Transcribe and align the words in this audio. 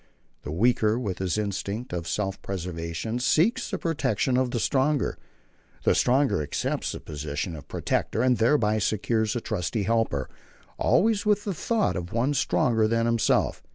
The 0.41 0.51
weaker, 0.51 0.97
with 0.97 1.19
his 1.19 1.37
instinct 1.37 1.93
of 1.93 2.07
self 2.07 2.41
preservation, 2.41 3.19
seeks 3.19 3.69
the 3.69 3.77
protection 3.77 4.35
of 4.35 4.49
the 4.49 4.59
stronger. 4.59 5.15
The 5.83 5.93
stronger 5.93 6.41
accepts 6.41 6.93
the 6.93 6.99
position 6.99 7.55
of 7.55 7.67
protector, 7.67 8.23
and 8.23 8.37
thereby 8.37 8.79
secures 8.79 9.35
a 9.35 9.41
trusty 9.41 9.83
helper, 9.83 10.27
always 10.79 11.23
with 11.27 11.43
the 11.43 11.53
thought 11.53 11.95
of 11.95 12.11
one 12.11 12.33
stronger 12.33 12.87
than 12.87 13.05
himself. 13.05 13.61